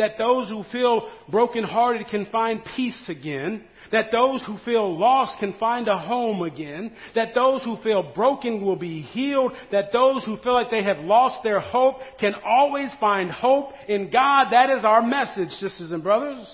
that 0.00 0.16
those 0.16 0.48
who 0.48 0.64
feel 0.72 1.10
brokenhearted 1.30 2.08
can 2.08 2.26
find 2.32 2.62
peace 2.74 2.98
again, 3.08 3.62
that 3.92 4.10
those 4.10 4.42
who 4.46 4.56
feel 4.64 4.98
lost 4.98 5.38
can 5.38 5.54
find 5.60 5.88
a 5.88 5.98
home 5.98 6.42
again, 6.42 6.92
that 7.14 7.34
those 7.34 7.62
who 7.64 7.76
feel 7.82 8.12
broken 8.14 8.64
will 8.64 8.76
be 8.76 9.02
healed, 9.02 9.52
that 9.72 9.92
those 9.92 10.24
who 10.24 10.38
feel 10.38 10.54
like 10.54 10.70
they 10.70 10.82
have 10.82 10.98
lost 11.00 11.42
their 11.42 11.60
hope 11.60 11.96
can 12.18 12.34
always 12.46 12.90
find 12.98 13.30
hope 13.30 13.72
in 13.88 14.10
God. 14.10 14.50
That 14.52 14.70
is 14.70 14.84
our 14.84 15.02
message, 15.02 15.50
sisters 15.50 15.92
and 15.92 16.02
brothers. 16.02 16.46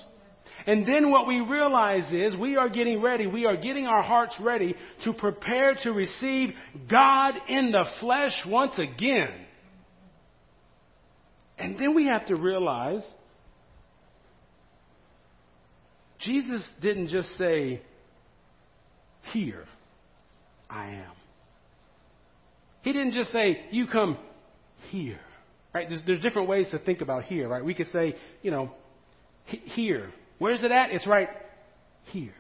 And 0.67 0.85
then 0.85 1.13
what 1.13 1.29
we 1.29 1.41
realize 1.41 2.13
is 2.13 2.37
we 2.37 2.57
are 2.57 2.69
getting 2.69 3.01
ready, 3.01 3.29
we 3.29 3.47
are 3.47 3.57
getting 3.57 3.87
our 3.87 4.03
hearts 4.03 4.35
ready 4.41 4.75
to 5.05 5.13
prepare 5.13 5.77
to 5.85 5.93
receive 5.93 6.51
God 6.91 7.35
in 7.49 7.71
the 7.71 7.85
flesh 8.01 8.33
once 8.49 8.77
again. 8.77 9.31
And 11.59 11.79
then 11.79 11.95
we 11.95 12.07
have 12.07 12.27
to 12.27 12.37
realize 12.37 13.03
Jesus 16.21 16.67
didn't 16.81 17.09
just 17.09 17.29
say, 17.37 17.83
Here 19.33 19.65
I 20.71 20.87
am. 20.91 21.13
He 22.83 22.93
didn't 22.93 23.13
just 23.13 23.33
say, 23.33 23.67
You 23.71 23.87
come 23.87 24.17
here. 24.91 25.21
Right? 25.75 25.89
There's, 25.89 26.01
there's 26.07 26.21
different 26.21 26.49
ways 26.49 26.69
to 26.71 26.79
think 26.79 27.03
about 27.03 27.25
here, 27.25 27.49
right? 27.49 27.63
We 27.63 27.75
could 27.75 27.89
say, 27.89 28.17
you 28.43 28.51
know, 28.51 28.71
here. 29.45 30.09
Where's 30.39 30.63
it 30.63 30.71
at? 30.71 30.91
It's 30.91 31.07
right 31.07 31.29
here. 32.07 32.33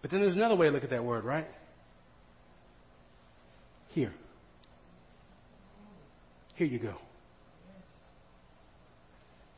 But 0.00 0.10
then 0.10 0.20
there's 0.20 0.36
another 0.36 0.54
way 0.54 0.68
to 0.68 0.72
look 0.72 0.84
at 0.84 0.90
that 0.90 1.04
word, 1.04 1.24
right? 1.24 1.46
Here. 3.88 4.14
Here 6.54 6.66
you 6.66 6.78
go. 6.78 6.94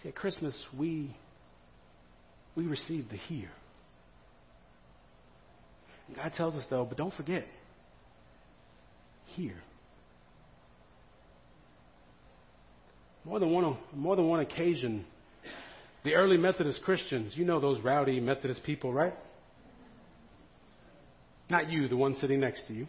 See, 0.03 0.09
at 0.09 0.15
Christmas, 0.15 0.55
we, 0.77 1.15
we 2.57 2.67
receive 2.67 3.09
the 3.09 3.17
here. 3.17 3.51
And 6.09 6.17
God 6.17 6.33
tells 6.37 6.55
us, 6.55 6.65
though, 6.69 6.85
but 6.85 6.99
don't 6.99 7.15
forget, 7.15 7.47
here. 9.37 9.57
More 13.25 13.39
than 13.39 13.53
one, 13.53 13.77
more 13.95 14.17
than 14.17 14.29
one 14.29 14.41
occasion, 14.41 15.05
the 16.05 16.15
early 16.15 16.37
Methodist 16.37 16.83
Christians, 16.83 17.35
you 17.37 17.45
know 17.45 17.61
those 17.61 17.81
rowdy 17.81 18.19
Methodist 18.19 18.65
people, 18.65 18.93
right? 18.93 19.15
Not 21.51 21.71
you, 21.71 21.89
the 21.89 21.97
one 21.97 22.17
sitting 22.21 22.41
next 22.41 22.67
to 22.69 22.75
you. 22.75 22.87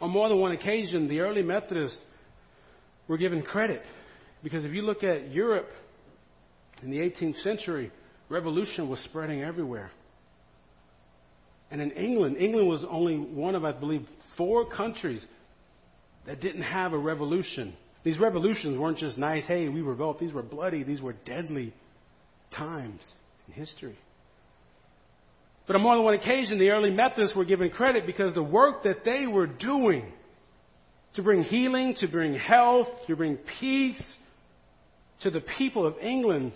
On 0.00 0.08
more 0.08 0.28
than 0.28 0.40
one 0.40 0.52
occasion, 0.52 1.08
the 1.08 1.20
early 1.20 1.42
Methodists 1.42 1.98
were 3.06 3.18
given 3.18 3.42
credit 3.42 3.82
because 4.42 4.64
if 4.64 4.72
you 4.72 4.82
look 4.82 5.04
at 5.04 5.30
Europe 5.30 5.68
in 6.82 6.90
the 6.90 6.98
18th 6.98 7.42
century, 7.42 7.90
revolution 8.28 8.88
was 8.88 9.00
spreading 9.00 9.42
everywhere. 9.42 9.90
And 11.70 11.80
in 11.80 11.92
England, 11.92 12.36
England 12.36 12.68
was 12.68 12.84
only 12.88 13.16
one 13.16 13.54
of, 13.54 13.64
I 13.64 13.72
believe, 13.72 14.06
four 14.36 14.68
countries 14.68 15.24
that 16.26 16.40
didn't 16.40 16.62
have 16.62 16.92
a 16.92 16.98
revolution 16.98 17.76
these 18.02 18.18
revolutions 18.18 18.78
weren't 18.78 18.98
just 18.98 19.18
nice, 19.18 19.44
hey, 19.44 19.68
we 19.68 19.82
revolt. 19.82 20.18
These 20.18 20.32
were 20.32 20.42
bloody, 20.42 20.82
these 20.82 21.02
were 21.02 21.12
deadly 21.12 21.74
times 22.50 23.02
in 23.46 23.52
history. 23.52 23.98
But 25.66 25.76
on 25.76 25.82
more 25.82 25.94
than 25.94 26.04
one 26.04 26.14
occasion, 26.14 26.58
the 26.58 26.70
early 26.70 26.90
Methodists 26.90 27.36
were 27.36 27.44
given 27.44 27.70
credit 27.70 28.06
because 28.06 28.34
the 28.34 28.42
work 28.42 28.84
that 28.84 29.04
they 29.04 29.26
were 29.26 29.46
doing 29.46 30.10
to 31.14 31.22
bring 31.22 31.42
healing, 31.42 31.94
to 32.00 32.08
bring 32.08 32.34
health, 32.34 32.88
to 33.06 33.16
bring 33.16 33.36
peace 33.60 34.00
to 35.22 35.30
the 35.30 35.40
people 35.40 35.86
of 35.86 35.96
England 36.00 36.52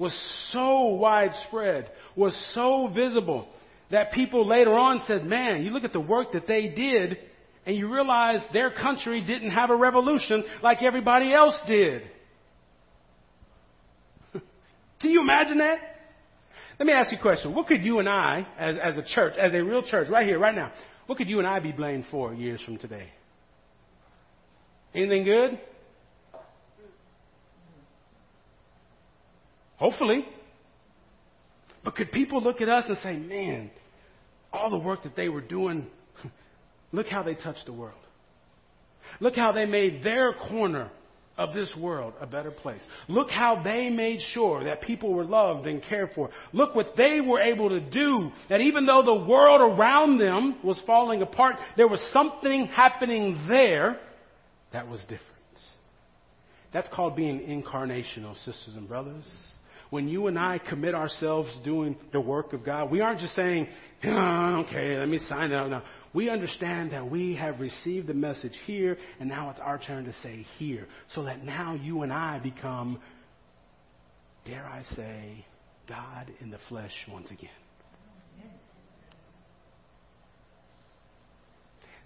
was 0.00 0.18
so 0.50 0.86
widespread, 0.94 1.90
was 2.16 2.34
so 2.54 2.90
visible, 2.92 3.46
that 3.90 4.12
people 4.12 4.48
later 4.48 4.72
on 4.72 5.02
said, 5.06 5.26
man, 5.26 5.62
you 5.62 5.70
look 5.72 5.84
at 5.84 5.92
the 5.92 6.00
work 6.00 6.32
that 6.32 6.46
they 6.46 6.68
did 6.68 7.18
and 7.66 7.76
you 7.76 7.92
realize 7.92 8.40
their 8.54 8.70
country 8.70 9.22
didn't 9.24 9.50
have 9.50 9.68
a 9.68 9.76
revolution 9.76 10.42
like 10.62 10.82
everybody 10.82 11.34
else 11.34 11.54
did. 11.66 12.02
Can 15.02 15.10
you 15.10 15.20
imagine 15.20 15.58
that? 15.58 15.78
Let 16.78 16.86
me 16.86 16.94
ask 16.94 17.12
you 17.12 17.18
a 17.18 17.20
question. 17.20 17.54
What 17.54 17.66
could 17.66 17.82
you 17.82 17.98
and 17.98 18.08
I, 18.08 18.46
as, 18.58 18.76
as 18.82 18.96
a 18.96 19.02
church, 19.02 19.34
as 19.36 19.52
a 19.52 19.62
real 19.62 19.82
church, 19.82 20.08
right 20.08 20.26
here, 20.26 20.38
right 20.38 20.54
now, 20.54 20.72
what 21.08 21.18
could 21.18 21.28
you 21.28 21.40
and 21.40 21.46
I 21.46 21.60
be 21.60 21.72
blamed 21.72 22.06
for 22.10 22.32
years 22.32 22.62
from 22.64 22.78
today? 22.78 23.08
Anything 24.94 25.24
good? 25.24 25.60
Hopefully. 29.80 30.24
But 31.82 31.96
could 31.96 32.12
people 32.12 32.40
look 32.40 32.60
at 32.60 32.68
us 32.68 32.84
and 32.86 32.98
say, 33.02 33.16
man, 33.16 33.72
all 34.52 34.70
the 34.70 34.78
work 34.78 35.02
that 35.02 35.16
they 35.16 35.28
were 35.28 35.40
doing 35.40 35.88
Look 36.92 37.06
how 37.06 37.22
they 37.22 37.34
touched 37.34 37.66
the 37.66 37.72
world. 37.72 37.94
Look 39.20 39.34
how 39.34 39.52
they 39.52 39.66
made 39.66 40.02
their 40.02 40.32
corner 40.32 40.90
of 41.36 41.54
this 41.54 41.72
world 41.78 42.12
a 42.20 42.26
better 42.26 42.50
place. 42.50 42.82
Look 43.08 43.30
how 43.30 43.62
they 43.62 43.88
made 43.88 44.20
sure 44.32 44.64
that 44.64 44.82
people 44.82 45.12
were 45.12 45.24
loved 45.24 45.66
and 45.66 45.82
cared 45.82 46.10
for. 46.14 46.30
Look 46.52 46.74
what 46.74 46.94
they 46.96 47.20
were 47.20 47.40
able 47.40 47.70
to 47.70 47.80
do. 47.80 48.30
That 48.48 48.60
even 48.60 48.86
though 48.86 49.02
the 49.02 49.26
world 49.26 49.60
around 49.60 50.18
them 50.18 50.58
was 50.62 50.80
falling 50.86 51.22
apart, 51.22 51.56
there 51.76 51.88
was 51.88 52.00
something 52.12 52.66
happening 52.66 53.44
there 53.48 53.98
that 54.72 54.88
was 54.88 55.00
different. 55.00 55.24
That's 56.72 56.88
called 56.94 57.16
being 57.16 57.40
incarnational, 57.40 58.36
sisters 58.44 58.76
and 58.76 58.86
brothers. 58.86 59.24
When 59.90 60.06
you 60.06 60.28
and 60.28 60.38
I 60.38 60.58
commit 60.58 60.94
ourselves 60.94 61.50
doing 61.64 61.96
the 62.12 62.20
work 62.20 62.52
of 62.52 62.64
God, 62.64 62.90
we 62.90 63.00
aren't 63.00 63.20
just 63.20 63.34
saying, 63.34 63.66
oh, 64.04 64.64
okay, 64.66 64.96
let 64.96 65.08
me 65.08 65.18
sign 65.28 65.52
up. 65.52 65.68
No. 65.68 65.82
We 66.14 66.30
understand 66.30 66.92
that 66.92 67.10
we 67.10 67.34
have 67.36 67.60
received 67.60 68.06
the 68.06 68.14
message 68.14 68.54
here, 68.66 68.96
and 69.18 69.28
now 69.28 69.50
it's 69.50 69.60
our 69.60 69.78
turn 69.78 70.04
to 70.04 70.12
say 70.22 70.46
here. 70.58 70.86
So 71.14 71.24
that 71.24 71.44
now 71.44 71.74
you 71.74 72.02
and 72.02 72.12
I 72.12 72.38
become, 72.38 73.00
dare 74.44 74.64
I 74.64 74.82
say, 74.94 75.44
God 75.88 76.30
in 76.40 76.50
the 76.50 76.58
flesh 76.68 76.92
once 77.10 77.30
again. 77.30 77.50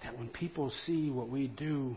That 0.03 0.18
when 0.18 0.29
people 0.29 0.70
see 0.87 1.11
what 1.11 1.29
we 1.29 1.49
do, 1.49 1.97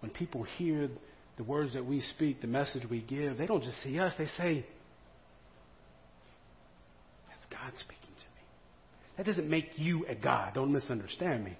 when 0.00 0.10
people 0.10 0.44
hear 0.58 0.88
the 1.36 1.44
words 1.44 1.74
that 1.74 1.84
we 1.84 2.02
speak, 2.14 2.40
the 2.40 2.46
message 2.46 2.84
we 2.90 3.00
give, 3.00 3.38
they 3.38 3.46
don't 3.46 3.62
just 3.62 3.82
see 3.82 3.98
us, 3.98 4.12
they 4.18 4.26
say, 4.36 4.66
God 7.62 7.72
speaking. 7.78 7.96
to 8.00 8.08
me. 8.08 8.42
That 9.16 9.26
doesn't 9.26 9.48
make 9.48 9.66
you 9.76 10.06
a 10.08 10.14
God. 10.14 10.54
Don't 10.54 10.72
misunderstand 10.72 11.44
me. 11.44 11.56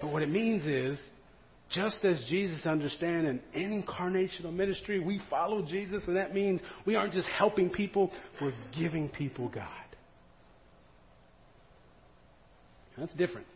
But 0.00 0.12
what 0.12 0.22
it 0.22 0.28
means 0.30 0.66
is 0.66 0.98
Just 1.70 2.04
as 2.04 2.24
Jesus 2.28 2.66
understands 2.66 3.28
an 3.28 3.40
incarnational 3.56 4.52
ministry, 4.52 5.00
we 5.00 5.20
follow 5.30 5.62
Jesus, 5.62 6.02
and 6.06 6.16
that 6.16 6.34
means 6.34 6.60
we 6.86 6.94
aren't 6.94 7.12
just 7.12 7.26
helping 7.28 7.70
people, 7.70 8.12
we're 8.40 8.52
giving 8.78 9.08
people 9.08 9.48
God. 9.48 9.68
That's 12.96 13.14
different. 13.14 13.46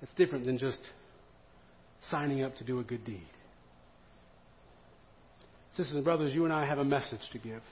That's 0.00 0.12
different 0.14 0.44
than 0.44 0.58
just 0.58 0.78
signing 2.10 2.42
up 2.42 2.54
to 2.56 2.64
do 2.64 2.80
a 2.80 2.84
good 2.84 3.04
deed. 3.04 3.26
Sisters 5.72 5.94
and 5.94 6.04
brothers, 6.04 6.34
you 6.34 6.44
and 6.44 6.52
I 6.52 6.66
have 6.66 6.78
a 6.78 6.84
message 6.84 7.20
to 7.32 7.38
give. 7.38 7.62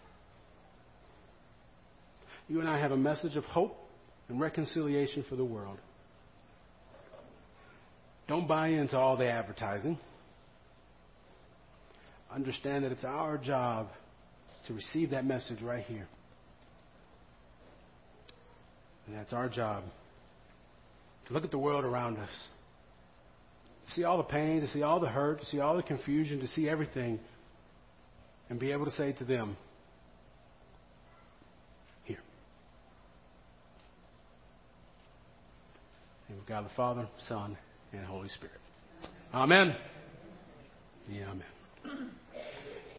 You 2.49 2.61
and 2.61 2.69
I 2.69 2.79
have 2.79 2.93
a 2.93 2.97
message 2.97 3.37
of 3.37 3.45
hope 3.45 3.77
and 4.29 4.41
reconciliation 4.41 5.25
for 5.29 5.37
the 5.37 5.45
world. 5.45 5.79
Don't 8.29 8.49
buy 8.49 8.69
into 8.69 8.97
all 8.97 9.17
the 9.17 9.29
advertising. 9.29 9.99
Understand 12.33 12.85
that 12.85 12.93
it's 12.93 13.05
our 13.05 13.39
job 13.39 13.89
to 14.67 14.75
receive 14.75 15.11
that 15.11 15.25
message 15.25 15.63
right 15.63 15.85
here. 15.85 16.09
And 19.07 19.17
that's 19.17 19.33
our 19.33 19.49
job 19.49 19.85
to 21.27 21.33
look 21.33 21.45
at 21.45 21.51
the 21.51 21.59
world 21.59 21.85
around 21.85 22.19
us, 22.19 22.31
to 23.87 23.93
see 23.95 24.05
all 24.05 24.17
the 24.17 24.25
pain, 24.25 24.61
to 24.61 24.69
see 24.71 24.83
all 24.83 25.01
the 25.01 25.09
hurt, 25.09 25.41
to 25.41 25.47
see 25.47 25.61
all 25.61 25.77
the 25.77 25.83
confusion, 25.83 26.41
to 26.41 26.49
see 26.49 26.69
everything, 26.69 27.19
and 28.49 28.59
be 28.61 28.73
able 28.73 28.85
to 28.85 28.93
say 28.93 29.13
to 29.13 29.25
them, 29.25 29.57
Here. 32.05 32.19
In 36.37 36.43
God 36.47 36.67
the 36.67 36.75
Father, 36.77 37.09
Son, 37.29 37.57
and 37.93 38.05
Holy 38.05 38.29
Spirit. 38.29 38.61
Amen. 39.33 39.75
Yeah, 41.09 41.31
amen. 41.31 42.11